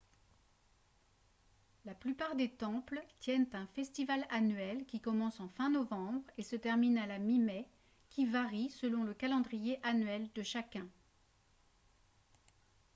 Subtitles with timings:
[1.85, 6.55] la plupart des temples tiennent un festival annuel qui commence en fin novembre et se
[6.55, 7.67] termine à la mi-mai
[8.09, 10.87] qui varie selon le calendrier annuel de chacun